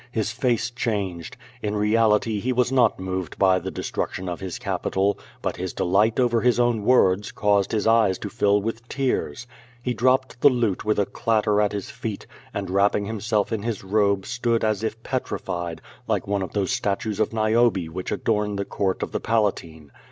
[0.11, 1.37] His face changed.
[1.61, 6.19] In reality he was not moved by the destruction of his Capitol, but his delight
[6.19, 9.45] over his own words caused his eyes to All with tears.
[9.79, 13.83] He dropped the lute with a clatter at his feet, and wrapping himself in his
[13.83, 18.65] robe stood as if petrified, like one of those statues of Niobe which adorn the
[18.65, 19.91] court of the Palatine.